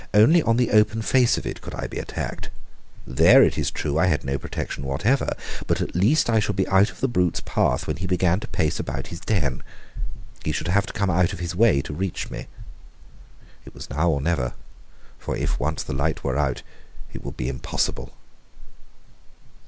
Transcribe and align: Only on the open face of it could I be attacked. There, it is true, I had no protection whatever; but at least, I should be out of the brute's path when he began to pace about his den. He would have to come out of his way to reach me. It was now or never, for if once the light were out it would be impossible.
Only 0.15 0.41
on 0.41 0.57
the 0.57 0.71
open 0.71 1.03
face 1.03 1.37
of 1.37 1.45
it 1.45 1.61
could 1.61 1.75
I 1.75 1.85
be 1.85 1.99
attacked. 1.99 2.49
There, 3.05 3.43
it 3.43 3.55
is 3.55 3.69
true, 3.69 3.99
I 3.99 4.07
had 4.07 4.25
no 4.25 4.39
protection 4.39 4.83
whatever; 4.83 5.35
but 5.67 5.79
at 5.79 5.93
least, 5.93 6.27
I 6.27 6.39
should 6.39 6.55
be 6.55 6.67
out 6.69 6.89
of 6.89 7.01
the 7.01 7.07
brute's 7.07 7.41
path 7.45 7.85
when 7.85 7.97
he 7.97 8.07
began 8.07 8.39
to 8.39 8.47
pace 8.47 8.79
about 8.79 9.07
his 9.13 9.19
den. 9.19 9.61
He 10.43 10.55
would 10.59 10.69
have 10.69 10.87
to 10.87 10.93
come 10.93 11.11
out 11.11 11.33
of 11.33 11.39
his 11.39 11.55
way 11.55 11.83
to 11.83 11.93
reach 11.93 12.31
me. 12.31 12.47
It 13.63 13.75
was 13.75 13.91
now 13.91 14.09
or 14.09 14.21
never, 14.21 14.53
for 15.19 15.37
if 15.37 15.59
once 15.59 15.83
the 15.83 15.93
light 15.93 16.23
were 16.23 16.35
out 16.35 16.63
it 17.13 17.23
would 17.23 17.37
be 17.37 17.47
impossible. 17.47 18.11